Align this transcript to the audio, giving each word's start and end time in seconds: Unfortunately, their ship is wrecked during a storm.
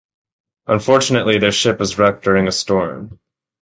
Unfortunately, 0.65 1.37
their 1.37 1.51
ship 1.51 1.79
is 1.79 1.99
wrecked 1.99 2.23
during 2.23 2.47
a 2.47 2.51
storm. 2.51 3.19